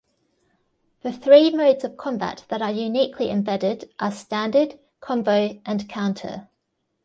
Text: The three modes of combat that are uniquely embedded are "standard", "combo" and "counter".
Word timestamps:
The 1.03 1.13
three 1.13 1.51
modes 1.51 1.83
of 1.83 1.95
combat 1.95 2.45
that 2.47 2.59
are 2.59 2.71
uniquely 2.71 3.29
embedded 3.29 3.93
are 3.99 4.09
"standard", 4.09 4.79
"combo" 4.99 5.59
and 5.63 5.87
"counter". 5.87 6.49